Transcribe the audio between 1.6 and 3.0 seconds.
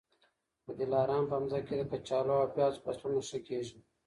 کي د کچالو او پیازو